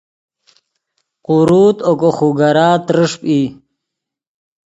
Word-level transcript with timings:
قوروت 1.25 1.77
اوگو 1.87 2.09
خوگرا 2.17 2.69
ترݰپ 2.85 3.21
ای 3.31 3.41